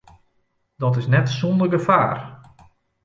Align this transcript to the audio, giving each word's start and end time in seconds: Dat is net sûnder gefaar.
Dat 0.81 0.95
is 0.99 1.07
net 1.13 1.27
sûnder 1.37 1.69
gefaar. 1.73 2.17